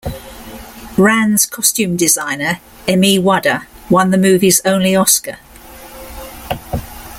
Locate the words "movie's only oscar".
4.17-5.37